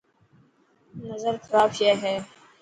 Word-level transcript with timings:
نظر 1.09 1.35
خراب 1.45 1.69
شي 1.77 1.89
هي. 2.01 2.15